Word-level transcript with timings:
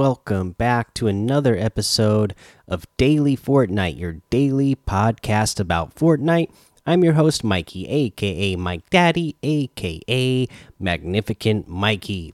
welcome 0.00 0.52
back 0.52 0.94
to 0.94 1.08
another 1.08 1.54
episode 1.58 2.34
of 2.66 2.86
Daily 2.96 3.36
Fortnite, 3.36 3.98
your 3.98 4.22
daily 4.30 4.74
podcast 4.74 5.60
about 5.60 5.94
Fortnite. 5.94 6.50
I'm 6.86 7.04
your 7.04 7.12
host, 7.12 7.44
Mikey, 7.44 7.86
aka 7.86 8.56
Mike 8.56 8.88
Daddy, 8.88 9.36
aka 9.42 10.48
Magnificent 10.78 11.68
Mikey. 11.68 12.32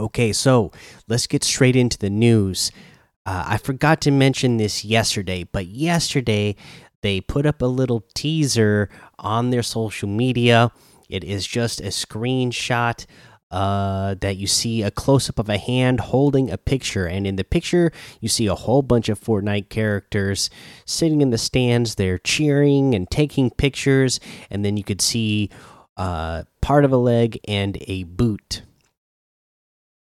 Okay, 0.00 0.32
so 0.32 0.72
let's 1.06 1.26
get 1.26 1.44
straight 1.44 1.76
into 1.76 1.98
the 1.98 2.08
news. 2.08 2.72
Uh, 3.26 3.44
I 3.48 3.58
forgot 3.58 4.00
to 4.00 4.10
mention 4.10 4.56
this 4.56 4.82
yesterday, 4.82 5.44
but 5.44 5.66
yesterday 5.66 6.56
they 7.02 7.20
put 7.20 7.44
up 7.44 7.60
a 7.60 7.66
little 7.66 8.02
teaser 8.14 8.88
on 9.18 9.50
their 9.50 9.62
social 9.62 10.08
media. 10.08 10.72
It 11.10 11.22
is 11.22 11.46
just 11.46 11.82
a 11.82 11.88
screenshot 11.88 13.04
uh, 13.50 14.14
that 14.20 14.36
you 14.36 14.46
see 14.46 14.82
a 14.82 14.90
close 14.90 15.28
up 15.28 15.38
of 15.38 15.48
a 15.48 15.58
hand 15.58 16.00
holding 16.00 16.50
a 16.50 16.58
picture, 16.58 17.06
and 17.06 17.26
in 17.26 17.36
the 17.36 17.44
picture 17.44 17.92
you 18.20 18.28
see 18.28 18.46
a 18.46 18.54
whole 18.54 18.82
bunch 18.82 19.08
of 19.08 19.20
Fortnite 19.20 19.68
characters 19.68 20.50
sitting 20.84 21.20
in 21.20 21.30
the 21.30 21.38
stands. 21.38 21.94
They're 21.94 22.18
cheering 22.18 22.94
and 22.94 23.10
taking 23.10 23.50
pictures, 23.50 24.20
and 24.50 24.64
then 24.64 24.76
you 24.76 24.84
could 24.84 25.00
see 25.00 25.50
uh, 25.96 26.44
part 26.60 26.84
of 26.84 26.92
a 26.92 26.96
leg 26.96 27.38
and 27.46 27.78
a 27.82 28.04
boot 28.04 28.62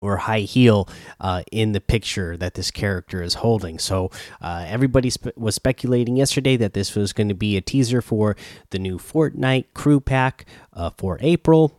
or 0.01 0.17
high 0.19 0.41
heel 0.41 0.89
uh, 1.21 1.43
in 1.51 1.73
the 1.73 1.81
picture 1.81 2.37
that 2.37 2.55
this 2.55 2.71
character 2.71 3.23
is 3.23 3.35
holding. 3.35 3.79
So 3.79 4.11
uh, 4.41 4.65
everybody 4.69 5.11
spe 5.11 5.37
was 5.37 5.55
speculating 5.55 6.17
yesterday 6.17 6.57
that 6.57 6.73
this 6.73 6.95
was 6.95 7.13
going 7.13 7.29
to 7.29 7.35
be 7.35 7.57
a 7.57 7.61
teaser 7.61 8.01
for 8.01 8.37
the 8.71 8.79
new 8.79 8.99
Fortnite 8.99 9.67
crew 9.75 10.01
pack 10.01 10.47
uh, 10.73 10.91
for 10.97 11.19
April. 11.21 11.78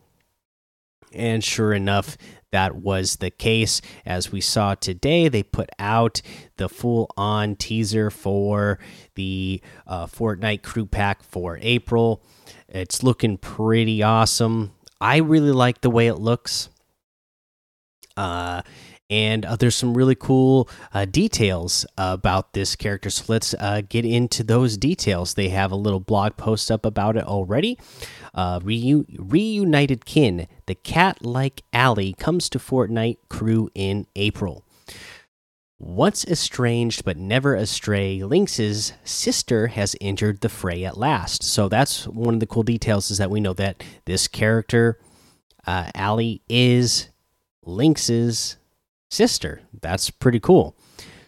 And 1.14 1.44
sure 1.44 1.74
enough, 1.74 2.18
that 2.52 2.76
was 2.76 3.18
the 3.18 3.30
case. 3.30 3.82
As 4.06 4.32
we 4.32 4.42
saw 4.42 4.76
today, 4.76 5.28
they 5.28 5.44
put 5.44 5.70
out 5.78 6.22
the 6.58 6.70
full 6.70 7.12
on 7.18 7.56
teaser 7.56 8.10
for 8.10 8.80
the 9.16 9.62
uh, 9.88 10.06
Fortnite 10.08 10.64
crew 10.64 10.86
pack 10.86 11.24
for 11.24 11.60
April. 11.62 12.24
It's 12.68 13.04
looking 13.04 13.38
pretty 13.38 14.04
awesome. 14.04 14.72
I 15.02 15.18
really 15.18 15.52
like 15.52 15.82
the 15.82 15.90
way 15.90 16.08
it 16.08 16.16
looks. 16.16 16.70
Uh, 18.18 18.62
and 19.10 19.46
uh, 19.46 19.56
there's 19.56 19.76
some 19.76 19.96
really 19.96 20.16
cool 20.16 20.70
uh, 20.94 21.06
details 21.06 21.86
about 21.98 22.54
this 22.54 22.76
character. 22.76 23.10
So 23.10 23.26
let's 23.28 23.54
uh, 23.60 23.82
get 23.88 24.06
into 24.06 24.44
those 24.44 24.78
details. 24.78 25.34
They 25.34 25.50
have 25.50 25.72
a 25.72 25.76
little 25.76 26.00
blog 26.00 26.38
post 26.38 26.70
up 26.70 26.86
about 26.86 27.18
it 27.18 27.24
already. 27.24 27.80
Uh, 28.34 28.60
Reu 28.60 29.06
reunited 29.18 30.06
kin, 30.06 30.48
the 30.68 30.76
cat-like 30.76 31.64
Allie 31.74 32.14
comes 32.14 32.50
to 32.50 32.60
Fortnite 32.60 33.18
crew 33.30 33.70
in 33.74 34.06
April. 34.16 34.64
Once 35.82 36.26
estranged 36.26 37.06
but 37.06 37.16
never 37.18 37.56
astray, 37.56 38.22
Lynx's 38.22 38.92
sister 39.06 39.68
has 39.68 39.96
entered 40.02 40.42
the 40.42 40.50
fray 40.50 40.84
at 40.84 40.98
last. 40.98 41.42
So 41.42 41.70
that's 41.70 42.06
one 42.06 42.34
of 42.34 42.40
the 42.42 42.46
cool 42.48 42.64
details 42.64 43.10
is 43.10 43.18
that 43.18 43.32
we 43.32 43.40
know 43.40 43.54
that 43.54 43.82
this 44.06 44.28
character, 44.28 45.00
uh, 45.66 45.90
Allie, 45.96 46.42
is 46.50 47.10
Lynx's 47.64 48.58
sister. 49.10 49.62
That's 49.82 50.10
pretty 50.10 50.40
cool. 50.40 50.76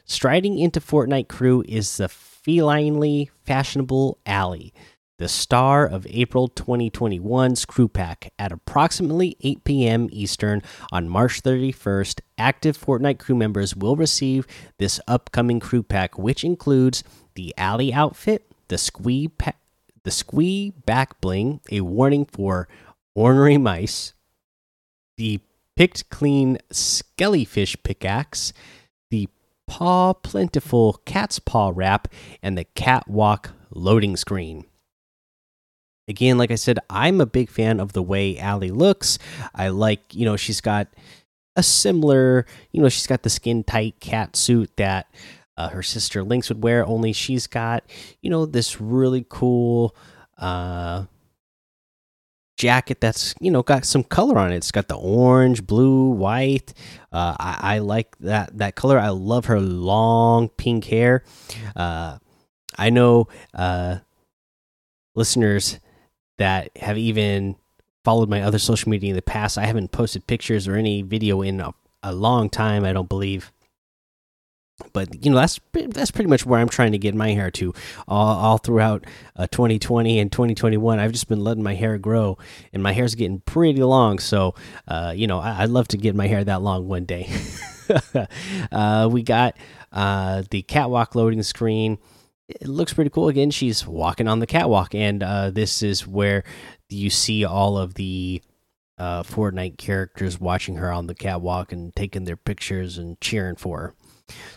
Striding 0.06 0.58
into 0.58 0.80
Fortnite 0.80 1.28
crew 1.28 1.64
is 1.68 1.98
the 1.98 2.10
felinely 2.10 3.30
fashionable 3.46 4.18
Allie, 4.26 4.74
the 5.18 5.28
star 5.28 5.86
of 5.86 6.08
April 6.10 6.50
2021's 6.50 7.66
crew 7.66 7.88
pack. 7.88 8.34
At 8.40 8.52
approximately 8.52 9.38
8 9.42 9.64
p.m. 9.64 10.10
Eastern 10.12 10.64
on 10.92 11.08
March 11.08 11.44
31st, 11.44 12.22
active 12.38 12.78
Fortnite 12.78 13.20
crew 13.20 13.36
members 13.36 13.76
will 13.76 13.96
receive 13.96 14.48
this 14.80 15.00
upcoming 15.08 15.60
crew 15.60 15.84
pack, 15.84 16.18
which 16.18 16.44
includes 16.44 17.04
the 17.36 17.54
Allie 17.58 17.94
outfit, 17.94 18.52
the 18.68 18.78
squee, 18.78 19.30
the 20.04 20.12
squee 20.12 20.74
back 20.86 21.22
bling, 21.22 21.62
a 21.72 21.82
warning 21.82 22.26
for 22.26 22.68
ornery 23.14 23.58
mice, 23.58 24.14
the 25.18 25.40
picked 25.76 26.10
clean 26.10 26.58
skellyfish 26.72 27.82
pickaxe, 27.84 28.54
the 29.10 29.28
paw 29.68 30.14
plentiful 30.14 31.02
cat's 31.06 31.40
paw 31.40 31.72
wrap, 31.74 32.08
and 32.42 32.58
the 32.58 32.66
catwalk 32.76 33.52
loading 33.70 34.18
screen. 34.18 34.66
Again, 36.08 36.38
like 36.38 36.52
I 36.52 36.56
said, 36.56 36.80
I'm 36.90 37.22
a 37.22 37.26
big 37.26 37.50
fan 37.50 37.80
of 37.80 37.94
the 37.94 38.04
way 38.04 38.38
Allie 38.38 38.72
looks. 38.72 39.18
I 39.56 39.70
like, 39.70 40.14
you 40.14 40.26
know, 40.26 40.36
she's 40.36 40.60
got 40.60 40.88
a 41.56 41.64
similar, 41.64 42.46
you 42.72 42.82
know, 42.82 42.90
she's 42.90 43.08
got 43.08 43.24
the 43.24 43.30
skin 43.30 43.64
tight 43.64 44.00
cat 44.00 44.36
suit 44.36 44.72
that 44.78 45.14
uh, 45.58 45.70
her 45.70 45.84
sister 45.84 46.24
Lynx 46.24 46.50
would 46.50 46.64
wear, 46.64 46.86
only 46.86 47.14
she's 47.14 47.48
got, 47.48 47.84
you 48.22 48.30
know, 48.30 48.46
this 48.46 48.82
really 48.82 49.26
cool 49.30 49.96
uh 50.38 51.06
jacket 52.62 53.02
that's 53.02 53.34
you 53.42 53.50
know 53.50 53.64
got 53.64 53.86
some 53.86 54.04
color 54.04 54.38
on 54.38 54.54
it. 54.54 54.58
It's 54.58 54.72
got 54.72 54.88
the 54.88 54.96
orange, 54.96 55.66
blue, 55.66 56.10
white. 56.12 56.74
Uh, 57.12 57.36
I, 57.40 57.76
I, 57.76 57.78
like 57.80 58.16
that 58.20 58.56
that 58.60 58.76
color. 58.76 59.00
I 59.00 59.10
love 59.10 59.46
her 59.46 59.60
long 59.60 60.48
pink 60.48 60.86
hair. 60.86 61.24
Uh, 61.76 62.20
I 62.78 62.92
know 62.92 63.28
uh, 63.56 63.98
listeners 65.16 65.80
that 66.38 66.70
have 66.78 67.00
even 67.00 67.56
followed 68.06 68.30
my 68.30 68.44
other 68.44 68.60
social 68.60 68.92
media 68.92 69.10
in 69.10 69.16
the 69.16 69.24
past. 69.24 69.58
I 69.58 69.66
haven't 69.66 69.92
posted 69.92 70.28
pictures 70.28 70.68
or 70.68 70.76
any 70.76 71.02
video 71.02 71.42
in 71.42 71.62
a, 71.62 71.74
a 72.04 72.14
long 72.14 72.48
time. 72.48 72.86
I 72.86 72.94
don't 72.94 73.10
believe 73.10 73.52
but 74.94 75.24
you 75.24 75.32
know 75.32 75.38
that's 75.38 75.60
that's 75.74 76.12
pretty 76.12 76.30
much 76.30 76.46
where 76.46 76.60
I'm 76.60 76.70
trying 76.70 76.92
to 76.92 76.98
get 76.98 77.16
my 77.16 77.32
hair 77.32 77.52
to 77.52 77.74
all, 78.08 78.38
all 78.38 78.58
throughout 78.58 79.06
uh, 79.36 79.48
2020 79.48 80.20
and 80.20 80.32
2021. 80.32 81.00
I've 81.00 81.12
just 81.12 81.28
been 81.28 81.44
letting 81.44 81.64
my 81.64 81.76
hair 81.76 81.98
grow, 81.98 82.38
and 82.74 82.84
my 82.84 82.94
hair's 82.94 83.16
getting 83.16 83.40
pretty 83.42 83.84
long. 83.84 84.20
So, 84.20 84.56
uh, 84.88 85.14
you 85.16 85.28
know, 85.28 85.40
I, 85.40 85.62
would 85.62 85.72
love 85.72 85.88
to 85.90 85.98
get 85.98 86.16
my 86.16 86.28
hair 86.28 86.44
that 86.44 86.62
long 86.62 86.88
one 86.88 87.06
day. 87.06 87.30
uh, 88.72 89.10
we 89.12 89.24
got 89.24 89.58
uh, 89.92 90.44
the 90.50 90.62
catwalk 90.64 91.16
loading 91.16 91.44
screen. 91.44 91.98
It 92.48 92.68
looks 92.68 92.94
pretty 92.94 93.10
cool. 93.10 93.30
Again, 93.30 93.52
she's 93.52 93.88
walking 93.88 94.28
on 94.28 94.40
the 94.40 94.48
catwalk, 94.48 94.94
and 94.94 95.24
uh, 95.24 95.52
this 95.52 95.82
is 95.82 96.06
where 96.06 96.44
you 96.90 97.10
see 97.10 97.46
all 97.46 97.78
of 97.78 97.94
the 97.94 98.42
uh, 98.98 99.24
Fortnite 99.24 99.78
characters 99.78 100.40
watching 100.40 100.76
her 100.76 100.92
on 100.92 101.08
the 101.08 101.16
catwalk 101.16 101.72
and 101.72 101.96
taking 101.96 102.26
their 102.26 102.38
pictures 102.38 102.98
and 102.98 103.20
cheering 103.22 103.56
for 103.56 103.80
her. 103.80 103.96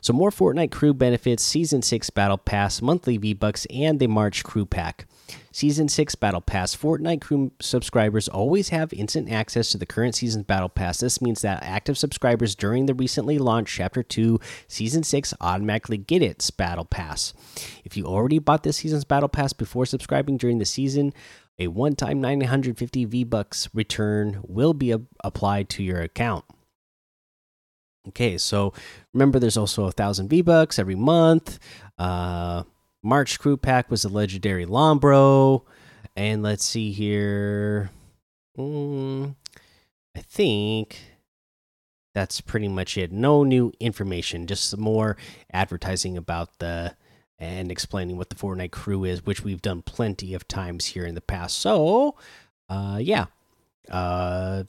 So 0.00 0.12
more 0.12 0.30
Fortnite 0.30 0.70
crew 0.70 0.94
benefits, 0.94 1.42
Season 1.42 1.82
6 1.82 2.10
Battle 2.10 2.38
Pass, 2.38 2.82
monthly 2.82 3.16
V-Bucks, 3.16 3.66
and 3.66 3.98
the 3.98 4.06
March 4.06 4.44
crew 4.44 4.66
pack. 4.66 5.06
Season 5.52 5.88
6 5.88 6.14
Battle 6.16 6.40
Pass. 6.40 6.74
Fortnite 6.74 7.20
crew 7.20 7.52
subscribers 7.60 8.28
always 8.28 8.70
have 8.70 8.92
instant 8.92 9.30
access 9.30 9.70
to 9.70 9.78
the 9.78 9.86
current 9.86 10.14
season's 10.14 10.44
Battle 10.44 10.68
Pass. 10.68 10.98
This 10.98 11.22
means 11.22 11.42
that 11.42 11.62
active 11.62 11.96
subscribers 11.96 12.54
during 12.54 12.86
the 12.86 12.94
recently 12.94 13.38
launched 13.38 13.74
Chapter 13.74 14.02
2 14.02 14.40
Season 14.68 15.02
6 15.02 15.34
automatically 15.40 15.96
get 15.96 16.22
its 16.22 16.50
Battle 16.50 16.84
Pass. 16.84 17.32
If 17.84 17.96
you 17.96 18.04
already 18.04 18.38
bought 18.38 18.62
this 18.62 18.78
season's 18.78 19.04
Battle 19.04 19.28
Pass 19.28 19.52
before 19.52 19.86
subscribing 19.86 20.36
during 20.36 20.58
the 20.58 20.64
season, 20.64 21.12
a 21.58 21.68
one 21.68 21.94
time 21.94 22.20
950 22.20 23.04
V 23.04 23.24
Bucks 23.24 23.68
return 23.72 24.40
will 24.42 24.74
be 24.74 24.94
applied 25.22 25.68
to 25.70 25.82
your 25.82 26.00
account. 26.00 26.44
Okay, 28.08 28.36
so 28.38 28.72
remember, 29.12 29.38
there's 29.38 29.56
also 29.56 29.84
a 29.84 29.92
thousand 29.92 30.28
V 30.28 30.42
Bucks 30.42 30.78
every 30.78 30.94
month. 30.94 31.58
Uh, 31.98 32.64
March 33.02 33.38
crew 33.38 33.56
pack 33.56 33.90
was 33.90 34.04
a 34.04 34.08
legendary 34.08 34.66
Lombro, 34.66 35.62
and 36.16 36.42
let's 36.42 36.64
see 36.64 36.92
here. 36.92 37.90
Mm, 38.58 39.34
I 40.16 40.20
think 40.20 41.00
that's 42.14 42.40
pretty 42.40 42.68
much 42.68 42.96
it. 42.96 43.10
No 43.10 43.42
new 43.42 43.72
information, 43.80 44.46
just 44.46 44.70
some 44.70 44.80
more 44.80 45.16
advertising 45.52 46.16
about 46.16 46.58
the 46.58 46.94
and 47.38 47.70
explaining 47.70 48.16
what 48.16 48.28
the 48.30 48.36
Fortnite 48.36 48.70
crew 48.70 49.04
is, 49.04 49.26
which 49.26 49.42
we've 49.42 49.62
done 49.62 49.82
plenty 49.82 50.34
of 50.34 50.46
times 50.46 50.86
here 50.86 51.04
in 51.04 51.14
the 51.14 51.20
past. 51.20 51.58
So, 51.58 52.14
uh, 52.68 52.98
yeah, 53.00 53.26
uh, 53.90 54.64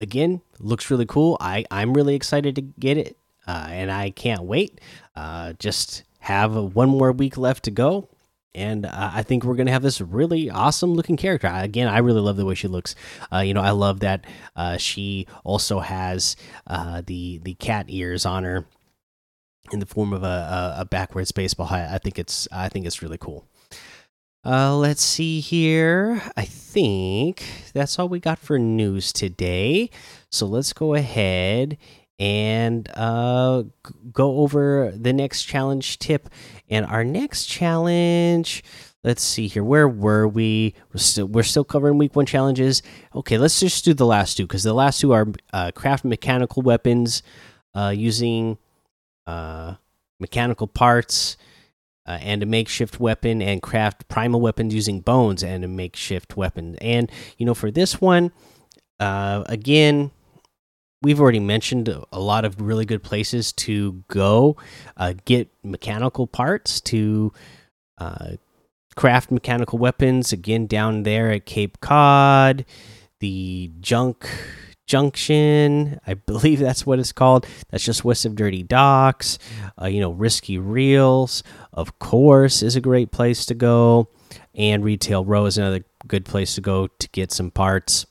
again, 0.00 0.40
looks 0.58 0.90
really 0.90 1.06
cool. 1.06 1.36
I 1.40 1.64
I'm 1.70 1.94
really 1.94 2.14
excited 2.14 2.54
to 2.56 2.62
get 2.62 2.96
it, 2.98 3.16
uh, 3.46 3.68
and 3.70 3.90
I 3.90 4.10
can't 4.10 4.42
wait. 4.42 4.80
Uh, 5.16 5.54
just 5.58 6.04
have 6.20 6.54
one 6.54 6.88
more 6.88 7.12
week 7.12 7.36
left 7.36 7.64
to 7.64 7.70
go, 7.70 8.08
and 8.54 8.86
uh, 8.86 9.10
I 9.14 9.22
think 9.22 9.44
we're 9.44 9.56
gonna 9.56 9.72
have 9.72 9.82
this 9.82 10.00
really 10.00 10.50
awesome 10.50 10.94
looking 10.94 11.16
character. 11.16 11.50
Again, 11.52 11.88
I 11.88 11.98
really 11.98 12.20
love 12.20 12.36
the 12.36 12.44
way 12.44 12.54
she 12.54 12.68
looks. 12.68 12.94
Uh, 13.32 13.38
you 13.38 13.54
know, 13.54 13.62
I 13.62 13.70
love 13.70 14.00
that 14.00 14.24
uh, 14.56 14.76
she 14.76 15.26
also 15.44 15.80
has 15.80 16.36
uh, 16.66 17.02
the 17.06 17.38
the 17.42 17.54
cat 17.54 17.86
ears 17.88 18.26
on 18.26 18.44
her 18.44 18.66
in 19.72 19.80
the 19.80 19.86
form 19.86 20.12
of 20.12 20.22
a, 20.22 20.26
a, 20.26 20.74
a 20.80 20.84
backwards 20.84 21.32
baseball 21.32 21.66
hat. 21.66 21.92
I 21.92 21.98
think 21.98 22.18
it's 22.18 22.48
I 22.52 22.68
think 22.68 22.86
it's 22.86 23.02
really 23.02 23.18
cool. 23.18 23.46
Uh, 24.44 24.76
let's 24.76 25.02
see 25.02 25.40
here. 25.40 26.22
I 26.36 26.44
think 26.44 27.44
that's 27.74 27.98
all 27.98 28.08
we 28.08 28.20
got 28.20 28.38
for 28.38 28.58
news 28.58 29.12
today. 29.12 29.90
So 30.30 30.46
let's 30.46 30.72
go 30.72 30.94
ahead 30.94 31.76
and 32.18 32.88
uh, 32.94 33.64
go 34.12 34.38
over 34.38 34.92
the 34.94 35.12
next 35.12 35.44
challenge 35.44 35.98
tip. 35.98 36.28
And 36.68 36.86
our 36.86 37.04
next 37.04 37.46
challenge, 37.46 38.62
let's 39.02 39.22
see 39.22 39.48
here. 39.48 39.64
Where 39.64 39.88
were 39.88 40.28
we? 40.28 40.74
We're 40.92 41.00
still 41.00 41.26
we're 41.26 41.42
still 41.42 41.64
covering 41.64 41.98
week 41.98 42.14
one 42.14 42.26
challenges. 42.26 42.82
Okay, 43.14 43.38
let's 43.38 43.58
just 43.58 43.84
do 43.84 43.92
the 43.92 44.06
last 44.06 44.36
two 44.36 44.44
because 44.44 44.62
the 44.62 44.72
last 44.72 45.00
two 45.00 45.12
are 45.12 45.26
uh, 45.52 45.72
craft 45.72 46.04
mechanical 46.04 46.62
weapons 46.62 47.22
uh, 47.74 47.92
using 47.94 48.56
uh, 49.26 49.74
mechanical 50.20 50.68
parts. 50.68 51.36
Uh, 52.08 52.16
and 52.22 52.42
a 52.42 52.46
makeshift 52.46 52.98
weapon, 52.98 53.42
and 53.42 53.60
craft 53.60 54.08
primal 54.08 54.40
weapons 54.40 54.74
using 54.74 55.00
bones 55.00 55.42
and 55.44 55.62
a 55.62 55.68
makeshift 55.68 56.38
weapon. 56.38 56.74
And 56.80 57.12
you 57.36 57.44
know, 57.44 57.52
for 57.52 57.70
this 57.70 58.00
one, 58.00 58.32
uh, 58.98 59.44
again, 59.44 60.10
we've 61.02 61.20
already 61.20 61.40
mentioned 61.40 61.88
a 62.10 62.18
lot 62.20 62.44
of 62.44 62.60
really 62.60 62.84
good 62.84 63.02
places 63.02 63.52
to 63.52 64.04
go 64.08 64.56
uh, 64.96 65.14
get 65.24 65.50
mechanical 65.62 66.26
parts 66.26 66.80
to 66.80 67.32
uh, 67.98 68.32
craft 68.96 69.30
mechanical 69.30 69.78
weapons 69.78 70.32
again 70.32 70.66
down 70.66 71.04
there 71.04 71.30
at 71.30 71.46
cape 71.46 71.80
cod 71.80 72.64
the 73.20 73.70
junk 73.80 74.28
junction 74.88 76.00
i 76.06 76.14
believe 76.26 76.58
that's 76.58 76.84
what 76.84 76.98
it's 76.98 77.12
called 77.12 77.46
that's 77.70 77.84
just 77.84 78.04
west 78.04 78.24
of 78.24 78.34
dirty 78.34 78.62
docks 78.62 79.38
uh, 79.80 79.86
you 79.86 80.00
know 80.00 80.10
risky 80.10 80.58
reels 80.58 81.44
of 81.72 81.98
course 82.00 82.62
is 82.62 82.74
a 82.74 82.80
great 82.80 83.12
place 83.12 83.46
to 83.46 83.54
go 83.54 84.08
and 84.54 84.84
retail 84.84 85.24
row 85.24 85.46
is 85.46 85.56
another 85.56 85.84
good 86.08 86.24
place 86.24 86.56
to 86.56 86.60
go 86.60 86.86
to 86.86 87.08
get 87.10 87.30
some 87.30 87.50
parts 87.50 88.06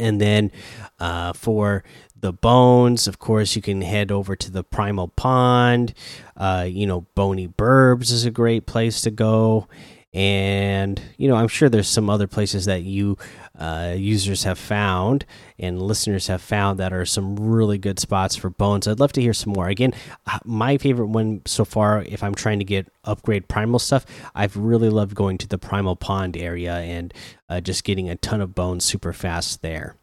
and 0.00 0.20
then 0.20 0.50
uh, 0.98 1.32
for 1.32 1.84
the 2.22 2.32
bones, 2.32 3.08
of 3.08 3.18
course, 3.18 3.56
you 3.56 3.62
can 3.62 3.82
head 3.82 4.12
over 4.12 4.36
to 4.36 4.50
the 4.50 4.62
Primal 4.62 5.08
Pond. 5.08 5.92
Uh, 6.36 6.66
you 6.68 6.86
know, 6.86 7.02
Boney 7.14 7.48
Burbs 7.48 8.12
is 8.12 8.24
a 8.24 8.30
great 8.30 8.64
place 8.64 9.02
to 9.02 9.10
go. 9.10 9.66
And, 10.14 11.00
you 11.16 11.26
know, 11.26 11.36
I'm 11.36 11.48
sure 11.48 11.70
there's 11.70 11.88
some 11.88 12.10
other 12.10 12.26
places 12.26 12.66
that 12.66 12.82
you 12.82 13.16
uh, 13.58 13.94
users 13.96 14.44
have 14.44 14.58
found 14.58 15.24
and 15.58 15.80
listeners 15.80 16.26
have 16.26 16.42
found 16.42 16.78
that 16.78 16.92
are 16.92 17.06
some 17.06 17.36
really 17.36 17.78
good 17.78 17.98
spots 17.98 18.36
for 18.36 18.50
bones. 18.50 18.86
I'd 18.86 19.00
love 19.00 19.12
to 19.12 19.22
hear 19.22 19.32
some 19.32 19.54
more. 19.54 19.68
Again, 19.68 19.94
uh, 20.26 20.38
my 20.44 20.76
favorite 20.76 21.06
one 21.06 21.40
so 21.46 21.64
far, 21.64 22.02
if 22.02 22.22
I'm 22.22 22.34
trying 22.34 22.58
to 22.58 22.64
get 22.64 22.92
upgrade 23.04 23.48
primal 23.48 23.78
stuff, 23.78 24.04
I've 24.34 24.54
really 24.54 24.90
loved 24.90 25.14
going 25.14 25.38
to 25.38 25.48
the 25.48 25.58
Primal 25.58 25.96
Pond 25.96 26.36
area 26.36 26.74
and 26.74 27.14
uh, 27.48 27.60
just 27.60 27.84
getting 27.84 28.10
a 28.10 28.16
ton 28.16 28.42
of 28.42 28.54
bones 28.54 28.84
super 28.84 29.14
fast 29.14 29.62
there. 29.62 29.96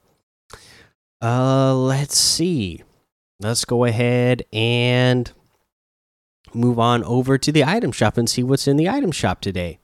Uh, 1.21 1.75
let's 1.75 2.17
see. 2.17 2.83
Let's 3.39 3.63
go 3.63 3.85
ahead 3.85 4.44
and 4.51 5.31
move 6.53 6.79
on 6.79 7.03
over 7.03 7.38
to 7.38 7.51
the 7.51 7.63
item 7.63 7.91
shop 7.91 8.17
and 8.17 8.27
see 8.27 8.41
what's 8.41 8.67
in 8.67 8.77
the 8.77 8.89
item 8.89 9.12
shop 9.12 9.39
today 9.39 9.77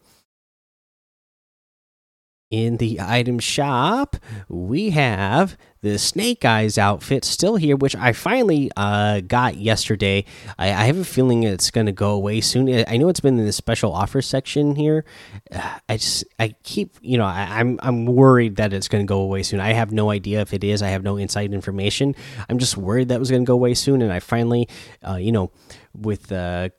in 2.56 2.78
the 2.78 3.02
item 3.02 3.38
shop, 3.38 4.16
we 4.48 4.92
have 4.92 5.58
the 5.82 6.00
Snake 6.00 6.46
Eyes 6.46 6.78
outfit 6.78 7.26
still 7.26 7.58
here, 7.58 7.76
which 7.76 7.98
I 7.98 8.14
finally 8.14 8.72
uh, 8.78 9.20
got 9.20 9.58
yesterday. 9.58 10.24
I, 10.58 10.68
I, 10.70 10.86
have 10.86 10.98
a 10.98 11.04
feeling 11.04 11.44
it's 11.44 11.70
going 11.70 11.86
to 11.86 11.92
go 11.92 12.12
away 12.12 12.40
soon. 12.40 12.86
I 12.88 12.96
know 12.96 13.10
it's 13.10 13.20
been 13.20 13.38
in 13.38 13.46
the 13.46 13.52
special 13.52 13.92
offer 13.92 14.22
section 14.22 14.76
here. 14.78 15.04
I 15.90 15.98
just 15.98 16.24
I 16.40 16.56
keep 16.64 16.96
you 17.02 17.18
know 17.18 17.26
I, 17.26 17.60
am 17.60 17.78
I'm, 17.82 18.06
I'm 18.06 18.06
worried 18.06 18.56
that 18.56 18.72
it's 18.72 18.88
going 18.88 19.06
to 19.06 19.08
go 19.08 19.20
away 19.20 19.44
soon. 19.44 19.60
I 19.60 19.74
have 19.74 19.92
no 19.92 20.10
idea 20.10 20.40
if 20.40 20.54
it 20.54 20.64
is. 20.64 20.82
I 20.82 20.88
have 20.88 21.04
no 21.04 21.18
inside 21.18 21.54
information. 21.54 22.16
I'm 22.48 22.58
just 22.58 22.78
worried 22.78 23.10
that 23.10 23.20
was 23.20 23.30
going 23.30 23.44
to 23.44 23.48
go 23.48 23.54
away 23.54 23.74
soon, 23.74 24.02
and 24.02 24.14
I 24.14 24.22
finally 24.22 24.70
uh, 25.06 25.18
you 25.18 25.34
know 25.34 25.52
with 25.94 26.32
uh 26.32 26.70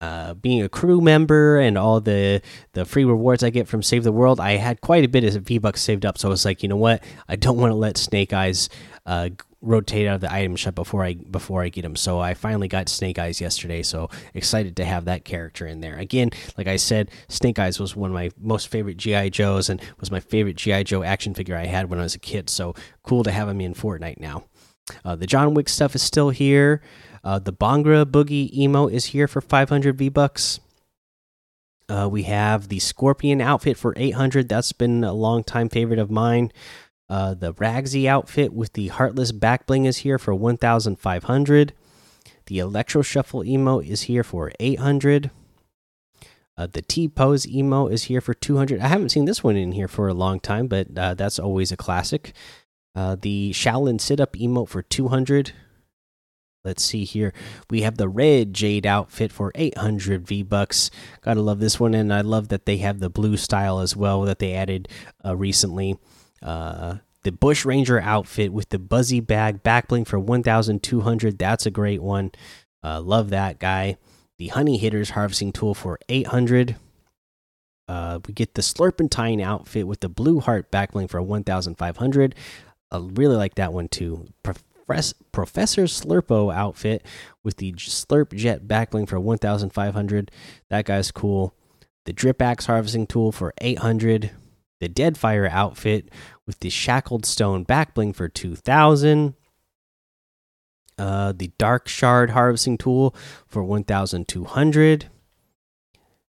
uh, 0.00 0.34
being 0.34 0.62
a 0.62 0.68
crew 0.68 1.00
member 1.00 1.58
and 1.58 1.76
all 1.76 2.00
the 2.00 2.40
the 2.72 2.84
free 2.84 3.04
rewards 3.04 3.42
I 3.42 3.50
get 3.50 3.68
from 3.68 3.82
Save 3.82 4.04
the 4.04 4.12
World, 4.12 4.40
I 4.40 4.52
had 4.52 4.80
quite 4.80 5.04
a 5.04 5.08
bit 5.08 5.24
of 5.24 5.42
V 5.42 5.58
Bucks 5.58 5.82
saved 5.82 6.06
up. 6.06 6.18
So 6.18 6.28
I 6.28 6.30
was 6.30 6.44
like, 6.44 6.62
you 6.62 6.68
know 6.68 6.76
what, 6.76 7.02
I 7.28 7.36
don't 7.36 7.58
want 7.58 7.70
to 7.70 7.76
let 7.76 7.96
Snake 7.96 8.32
Eyes 8.32 8.68
uh, 9.06 9.30
rotate 9.62 10.06
out 10.06 10.14
of 10.14 10.20
the 10.22 10.32
item 10.32 10.56
shop 10.56 10.74
before 10.74 11.04
I 11.04 11.14
before 11.14 11.62
I 11.62 11.68
get 11.68 11.84
him. 11.84 11.96
So 11.96 12.18
I 12.18 12.34
finally 12.34 12.68
got 12.68 12.88
Snake 12.88 13.18
Eyes 13.18 13.40
yesterday. 13.40 13.82
So 13.82 14.08
excited 14.32 14.76
to 14.76 14.84
have 14.84 15.04
that 15.04 15.24
character 15.24 15.66
in 15.66 15.80
there 15.80 15.96
again. 15.98 16.30
Like 16.56 16.66
I 16.66 16.76
said, 16.76 17.10
Snake 17.28 17.58
Eyes 17.58 17.78
was 17.78 17.94
one 17.94 18.10
of 18.10 18.14
my 18.14 18.30
most 18.40 18.68
favorite 18.68 18.96
GI 18.96 19.30
Joes 19.30 19.68
and 19.68 19.82
was 19.98 20.10
my 20.10 20.20
favorite 20.20 20.56
GI 20.56 20.84
Joe 20.84 21.02
action 21.02 21.34
figure 21.34 21.56
I 21.56 21.66
had 21.66 21.90
when 21.90 21.98
I 21.98 22.02
was 22.02 22.14
a 22.14 22.20
kid. 22.20 22.48
So 22.48 22.74
cool 23.02 23.22
to 23.24 23.30
have 23.30 23.48
him 23.48 23.60
in 23.60 23.74
Fortnite 23.74 24.18
now. 24.18 24.44
Uh, 25.04 25.14
the 25.14 25.26
John 25.26 25.54
Wick 25.54 25.68
stuff 25.68 25.94
is 25.94 26.02
still 26.02 26.30
here. 26.30 26.82
Uh, 27.22 27.38
the 27.38 27.52
Bhangra 27.52 28.04
Boogie 28.04 28.52
emo 28.56 28.86
is 28.86 29.06
here 29.06 29.28
for 29.28 29.40
500 29.40 29.96
V 29.96 30.08
bucks. 30.08 30.60
Uh, 31.88 32.08
we 32.10 32.22
have 32.22 32.68
the 32.68 32.78
Scorpion 32.78 33.40
outfit 33.40 33.76
for 33.76 33.92
800. 33.96 34.48
That's 34.48 34.72
been 34.72 35.02
a 35.02 35.12
long 35.12 35.42
time 35.42 35.68
favorite 35.68 35.98
of 35.98 36.10
mine. 36.10 36.52
Uh, 37.08 37.34
the 37.34 37.52
Ragsy 37.52 38.06
outfit 38.06 38.52
with 38.52 38.74
the 38.74 38.88
Heartless 38.88 39.32
back 39.32 39.66
bling 39.66 39.84
is 39.84 39.98
here 39.98 40.18
for 40.18 40.32
1,500. 40.32 41.72
The 42.46 42.58
Electro 42.60 43.02
Shuffle 43.02 43.44
emo 43.44 43.80
is 43.80 44.02
here 44.02 44.22
for 44.22 44.52
800. 44.60 45.30
Uh, 46.56 46.66
the 46.66 46.82
T 46.82 47.08
Pose 47.08 47.46
emo 47.46 47.88
is 47.88 48.04
here 48.04 48.20
for 48.20 48.34
200. 48.34 48.80
I 48.80 48.86
haven't 48.86 49.08
seen 49.08 49.24
this 49.24 49.42
one 49.42 49.56
in 49.56 49.72
here 49.72 49.88
for 49.88 50.08
a 50.08 50.14
long 50.14 50.38
time, 50.38 50.68
but 50.68 50.96
uh, 50.96 51.14
that's 51.14 51.38
always 51.38 51.72
a 51.72 51.76
classic. 51.76 52.32
Uh, 52.94 53.16
the 53.20 53.50
Shaolin 53.52 54.00
Sit 54.00 54.20
Up 54.20 54.34
emote 54.34 54.68
for 54.68 54.82
200. 54.82 55.52
Let's 56.64 56.84
see 56.84 57.04
here. 57.04 57.32
We 57.70 57.82
have 57.82 57.96
the 57.96 58.08
red 58.08 58.52
jade 58.52 58.86
outfit 58.86 59.32
for 59.32 59.50
800 59.54 60.26
V 60.26 60.42
bucks. 60.42 60.90
Gotta 61.22 61.40
love 61.40 61.58
this 61.58 61.80
one, 61.80 61.94
and 61.94 62.12
I 62.12 62.20
love 62.20 62.48
that 62.48 62.66
they 62.66 62.78
have 62.78 63.00
the 63.00 63.08
blue 63.08 63.36
style 63.38 63.80
as 63.80 63.96
well 63.96 64.22
that 64.22 64.40
they 64.40 64.52
added 64.52 64.88
uh, 65.24 65.34
recently. 65.36 65.96
Uh, 66.42 66.96
the 67.22 67.32
Bush 67.32 67.64
Ranger 67.64 68.00
outfit 68.00 68.52
with 68.52 68.68
the 68.68 68.78
Buzzy 68.78 69.20
Bag 69.20 69.62
backbling 69.62 70.06
for 70.06 70.18
1,200. 70.18 71.38
That's 71.38 71.66
a 71.66 71.70
great 71.70 72.02
one. 72.02 72.32
Uh, 72.82 73.00
love 73.00 73.30
that 73.30 73.58
guy. 73.58 73.96
The 74.38 74.48
Honey 74.48 74.78
Hitters 74.78 75.10
harvesting 75.10 75.52
tool 75.52 75.74
for 75.74 75.98
800. 76.08 76.76
Uh, 77.88 78.20
we 78.26 78.32
get 78.32 78.54
the 78.54 78.62
Slurpentine 78.62 79.42
outfit 79.42 79.86
with 79.86 80.00
the 80.00 80.08
Blue 80.08 80.40
Heart 80.40 80.70
backbling 80.70 81.10
for 81.10 81.20
1,500. 81.20 82.34
I 82.92 82.96
really 82.98 83.36
like 83.36 83.56
that 83.56 83.72
one 83.72 83.88
too. 83.88 84.28
Professor 85.32 85.84
Slurpo 85.84 86.52
outfit 86.54 87.04
with 87.42 87.56
the 87.56 87.72
Slurp 87.72 88.34
Jet 88.34 88.66
backbling 88.66 89.08
for 89.08 89.20
1,500. 89.20 90.30
That 90.68 90.84
guy's 90.84 91.10
cool. 91.10 91.54
The 92.06 92.12
Drip 92.12 92.40
Axe 92.42 92.66
harvesting 92.66 93.06
tool 93.06 93.32
for 93.32 93.52
800. 93.60 94.30
The 94.80 94.88
Deadfire 94.88 95.48
outfit 95.48 96.10
with 96.46 96.60
the 96.60 96.70
Shackled 96.70 97.26
Stone 97.26 97.66
backbling 97.66 98.14
for 98.14 98.28
2,000. 98.28 99.34
Uh, 100.98 101.32
the 101.32 101.52
Dark 101.58 101.88
Shard 101.88 102.30
harvesting 102.30 102.78
tool 102.78 103.14
for 103.46 103.62
1,200. 103.62 105.08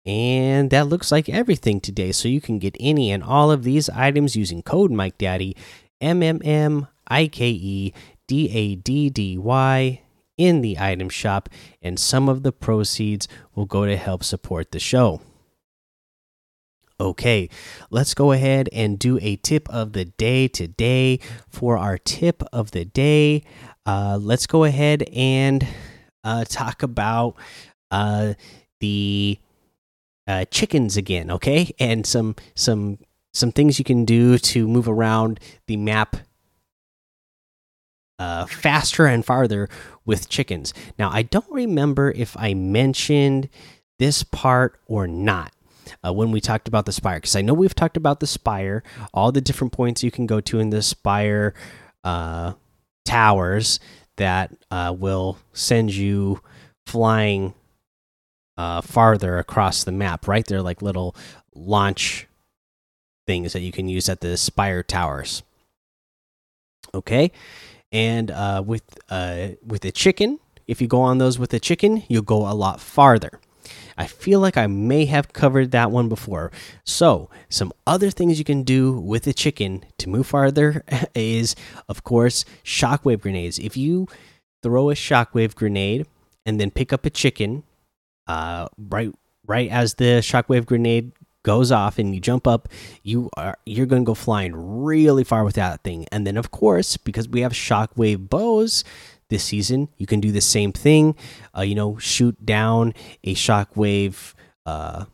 And 0.06 0.72
that 0.72 0.88
looks 0.88 1.12
like 1.12 1.30
everything 1.30 1.80
today. 1.80 2.12
So 2.12 2.28
you 2.28 2.42
can 2.42 2.60
get 2.60 2.76
any 2.80 3.12
and 3.12 3.24
all 3.24 3.52
of 3.52 3.64
these 3.64 3.90
items 3.90 4.36
using 4.36 4.64
code 4.64 4.92
Mike 4.92 5.18
Daddy, 5.18 5.56
M 6.00 6.24
M 6.24 6.42
M 6.44 6.88
I 7.08 7.28
K 7.28 7.50
E 7.50 7.94
D 8.32 8.50
A 8.54 8.76
D 8.76 9.10
D 9.10 9.38
Y 9.38 10.02
in 10.38 10.62
the 10.62 10.80
item 10.80 11.10
shop, 11.10 11.50
and 11.82 12.00
some 12.00 12.30
of 12.30 12.44
the 12.44 12.54
proceeds 12.54 13.28
will 13.54 13.66
go 13.66 13.86
to 13.86 13.98
help 13.98 14.24
support 14.24 14.72
the 14.72 14.80
show. 14.80 15.20
Okay, 16.98 17.50
let's 17.90 18.14
go 18.14 18.32
ahead 18.32 18.70
and 18.72 18.98
do 18.98 19.20
a 19.22 19.36
tip 19.36 19.68
of 19.68 19.92
the 19.92 20.06
day 20.06 20.48
today. 20.48 21.20
For 21.50 21.78
our 21.78 21.98
tip 21.98 22.42
of 22.54 22.72
the 22.72 22.86
day, 22.86 23.44
uh, 23.86 24.18
let's 24.22 24.48
go 24.48 24.64
ahead 24.64 25.04
and 25.14 25.68
uh, 26.24 26.46
talk 26.46 26.84
about 26.84 27.36
uh, 27.92 28.36
the 28.80 29.40
uh, 30.26 30.46
chickens 30.46 30.96
again, 30.96 31.32
okay? 31.32 31.74
And 31.80 32.08
some 32.08 32.38
some 32.56 32.98
some 33.34 33.52
things 33.52 33.78
you 33.78 33.84
can 33.84 34.06
do 34.06 34.38
to 34.38 34.70
move 34.70 34.88
around 34.88 35.42
the 35.68 35.76
map 35.76 36.16
uh, 38.22 38.46
faster 38.46 39.08
and 39.08 39.26
farther 39.26 39.68
with 40.06 40.30
chickens. 40.30 40.76
Now, 41.00 41.10
I 41.10 41.24
don't 41.24 41.50
remember 41.50 42.12
if 42.12 42.38
I 42.38 42.54
mentioned 42.54 43.50
this 43.98 44.22
part 44.22 44.80
or 44.86 45.08
not 45.08 45.52
uh, 46.06 46.14
when 46.14 46.30
we 46.30 46.40
talked 46.40 46.68
about 46.68 46.86
the 46.86 46.92
spire, 46.92 47.18
because 47.18 47.36
I 47.36 47.42
know 47.42 47.56
we've 47.56 47.74
talked 47.74 47.98
about 47.98 48.20
the 48.20 48.28
spire, 48.28 48.84
all 49.12 49.32
the 49.32 49.42
different 49.42 49.74
points 49.74 50.04
you 50.04 50.12
can 50.12 50.28
go 50.28 50.40
to 50.40 50.60
in 50.60 50.70
the 50.70 50.84
spire 50.84 51.56
uh, 52.04 52.54
towers 53.06 53.80
that 54.18 54.56
uh, 54.70 54.96
will 54.96 55.40
send 55.54 55.92
you 55.92 56.42
flying 56.86 57.56
uh, 58.56 58.82
farther 58.82 59.40
across 59.40 59.84
the 59.84 59.92
map, 59.92 60.28
right? 60.28 60.46
They're 60.46 60.62
like 60.62 60.84
little 60.84 61.16
launch 61.56 62.28
things 63.26 63.54
that 63.54 63.62
you 63.62 63.72
can 63.72 63.90
use 63.90 64.10
at 64.10 64.22
the 64.22 64.38
spire 64.38 64.84
towers. 64.84 65.42
Okay 66.94 67.32
and 67.92 68.32
uh, 68.32 68.64
with 68.66 68.84
uh, 69.10 69.50
with 69.66 69.86
a 69.86 69.92
chicken, 69.92 70.40
if 70.68 70.82
you 70.82 70.88
go 70.88 71.02
on 71.02 71.18
those 71.18 71.38
with 71.38 71.54
a 71.54 71.60
chicken, 71.60 72.04
you'll 72.08 72.22
go 72.22 72.48
a 72.48 72.54
lot 72.54 72.80
farther. 72.80 73.40
I 73.98 74.08
feel 74.08 74.40
like 74.40 74.58
I 74.58 74.68
may 74.68 75.06
have 75.06 75.34
covered 75.34 75.72
that 75.72 75.92
one 75.92 76.10
before. 76.10 76.52
So, 76.84 77.30
some 77.50 77.72
other 77.86 78.10
things 78.10 78.40
you 78.40 78.46
can 78.46 78.64
do 78.64 78.94
with 78.94 79.28
a 79.28 79.34
chicken 79.34 79.86
to 79.98 80.10
move 80.10 80.28
farther 80.28 80.84
is, 81.16 81.56
of 81.88 82.04
course, 82.04 82.46
shockwave 82.64 83.22
grenades. 83.22 83.60
If 83.60 83.78
you 83.78 84.08
throw 84.64 84.90
a 84.90 84.96
shockwave 84.96 85.56
grenade 85.56 86.08
and 86.46 86.60
then 86.60 86.72
pick 86.72 86.94
up 86.94 87.06
a 87.06 87.10
chicken, 87.10 87.64
uh, 88.28 88.70
right, 88.78 89.14
right 89.46 89.70
as 89.70 89.96
the 89.96 90.22
shockwave 90.22 90.66
grenade 90.66 91.12
goes 91.44 91.72
off 91.72 91.98
and 91.98 92.14
you 92.14 92.22
jump 92.22 92.48
up, 92.48 92.70
you 93.04 93.30
are 93.38 93.58
you're 93.66 93.86
going 93.86 94.04
to 94.04 94.08
go 94.08 94.14
flying 94.14 94.54
really 94.56 95.24
far 95.24 95.44
with 95.44 95.56
that 95.56 95.84
thing. 95.84 96.06
And 96.12 96.26
then, 96.26 96.38
of 96.38 96.52
course, 96.52 96.98
because 96.98 97.28
we 97.28 97.42
have 97.42 97.54
shockwave 97.54 98.30
bows, 98.30 98.84
this 99.32 99.46
season. 99.46 99.90
You 99.98 100.06
can 100.06 100.20
do 100.20 100.32
the 100.32 100.42
same 100.42 100.72
thing. 100.72 101.16
Uh, 101.58 101.62
you 101.62 101.74
know, 101.74 101.98
shoot 101.98 102.46
down 102.46 102.94
a 103.24 103.34
shockwave 103.34 104.36
uh, 104.68 105.06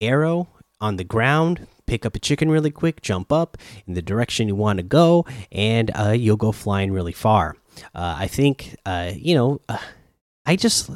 arrow 0.00 0.48
on 0.80 0.96
the 0.96 1.04
ground, 1.04 1.66
pick 1.86 2.06
up 2.06 2.16
a 2.16 2.18
chicken 2.18 2.50
really 2.50 2.70
quick, 2.70 3.02
jump 3.02 3.30
up 3.30 3.58
in 3.86 3.92
the 3.92 4.00
direction 4.00 4.48
you 4.48 4.54
want 4.54 4.78
to 4.78 4.82
go, 4.82 5.26
and 5.52 5.90
uh, 5.94 6.12
you'll 6.12 6.38
go 6.38 6.52
flying 6.52 6.92
really 6.92 7.12
far. 7.12 7.56
Uh, 7.94 8.16
I 8.18 8.26
think, 8.26 8.76
uh, 8.86 9.12
you 9.14 9.34
know, 9.34 9.60
uh, 9.68 9.76
I 10.46 10.56
just 10.56 10.90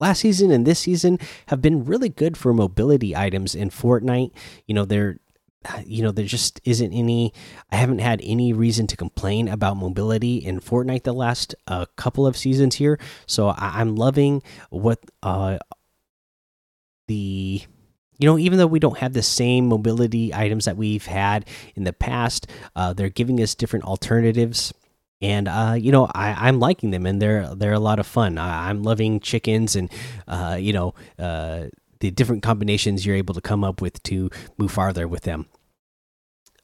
last 0.00 0.20
season 0.20 0.50
and 0.50 0.66
this 0.66 0.80
season 0.80 1.18
have 1.46 1.60
been 1.60 1.84
really 1.84 2.08
good 2.08 2.36
for 2.36 2.52
mobility 2.52 3.16
items 3.16 3.54
in 3.54 3.70
Fortnite. 3.70 4.32
You 4.66 4.74
know, 4.74 4.84
they're 4.84 5.18
you 5.84 6.02
know, 6.02 6.12
there 6.12 6.24
just 6.24 6.60
isn't 6.64 6.92
any. 6.92 7.32
I 7.70 7.76
haven't 7.76 8.00
had 8.00 8.20
any 8.22 8.52
reason 8.52 8.86
to 8.88 8.96
complain 8.96 9.48
about 9.48 9.76
mobility 9.76 10.36
in 10.36 10.60
Fortnite 10.60 11.04
the 11.04 11.12
last 11.12 11.54
uh, 11.66 11.86
couple 11.96 12.26
of 12.26 12.36
seasons 12.36 12.76
here. 12.76 12.98
So 13.26 13.48
I, 13.48 13.80
am 13.80 13.96
loving 13.96 14.42
what 14.70 14.98
uh, 15.22 15.58
the. 17.06 17.62
You 18.20 18.26
know, 18.26 18.36
even 18.36 18.58
though 18.58 18.66
we 18.66 18.80
don't 18.80 18.98
have 18.98 19.12
the 19.12 19.22
same 19.22 19.68
mobility 19.68 20.34
items 20.34 20.64
that 20.64 20.76
we've 20.76 21.06
had 21.06 21.46
in 21.76 21.84
the 21.84 21.92
past, 21.92 22.48
uh, 22.74 22.92
they're 22.92 23.10
giving 23.10 23.40
us 23.40 23.54
different 23.54 23.84
alternatives 23.84 24.74
and 25.20 25.48
uh, 25.48 25.74
you 25.78 25.92
know 25.92 26.08
I, 26.14 26.48
am 26.48 26.60
liking 26.60 26.90
them, 26.90 27.06
and 27.06 27.20
they're 27.20 27.54
they're 27.54 27.72
a 27.72 27.80
lot 27.80 27.98
of 27.98 28.06
fun. 28.06 28.38
I, 28.38 28.70
am 28.70 28.82
loving 28.82 29.20
chickens, 29.20 29.76
and 29.76 29.90
uh, 30.26 30.56
you 30.60 30.72
know 30.72 30.94
uh, 31.18 31.66
the 32.00 32.10
different 32.10 32.42
combinations 32.42 33.04
you're 33.04 33.16
able 33.16 33.34
to 33.34 33.40
come 33.40 33.64
up 33.64 33.80
with 33.80 34.02
to 34.04 34.30
move 34.56 34.70
farther 34.70 35.08
with 35.08 35.22
them. 35.22 35.46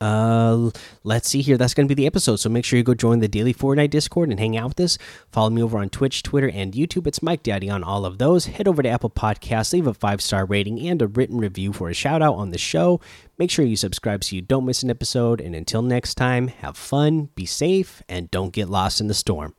Uh, 0.04 0.70
let's 1.02 1.26
see 1.30 1.40
here. 1.40 1.56
That's 1.56 1.72
going 1.72 1.88
to 1.88 1.94
be 1.94 2.02
the 2.02 2.06
episode. 2.06 2.36
So 2.36 2.50
make 2.50 2.66
sure 2.66 2.76
you 2.76 2.82
go 2.82 2.92
join 2.92 3.20
the 3.20 3.28
daily 3.28 3.54
Fortnite 3.54 3.88
Discord 3.88 4.28
and 4.28 4.38
hang 4.38 4.54
out 4.54 4.68
with 4.68 4.80
us. 4.80 4.98
Follow 5.32 5.48
me 5.48 5.62
over 5.62 5.78
on 5.78 5.88
Twitch, 5.88 6.22
Twitter, 6.22 6.50
and 6.52 6.74
YouTube. 6.74 7.06
It's 7.06 7.22
Mike 7.22 7.42
Daddy 7.42 7.70
on 7.70 7.82
all 7.82 8.04
of 8.04 8.18
those. 8.18 8.44
Head 8.44 8.68
over 8.68 8.82
to 8.82 8.88
Apple 8.88 9.08
Podcasts, 9.08 9.72
leave 9.72 9.86
a 9.86 9.94
five 9.94 10.20
star 10.20 10.44
rating 10.44 10.78
and 10.86 11.00
a 11.00 11.06
written 11.06 11.38
review 11.38 11.72
for 11.72 11.88
a 11.88 11.94
shout 11.94 12.20
out 12.20 12.34
on 12.34 12.50
the 12.50 12.58
show. 12.58 13.00
Make 13.38 13.50
sure 13.50 13.64
you 13.64 13.76
subscribe 13.76 14.22
so 14.22 14.36
you 14.36 14.42
don't 14.42 14.66
miss 14.66 14.82
an 14.82 14.90
episode. 14.90 15.40
And 15.40 15.54
until 15.54 15.80
next 15.80 16.16
time, 16.16 16.48
have 16.48 16.76
fun, 16.76 17.30
be 17.34 17.46
safe, 17.46 18.02
and 18.06 18.30
don't 18.30 18.52
get 18.52 18.68
lost 18.68 19.00
in 19.00 19.06
the 19.06 19.14
storm. 19.14 19.54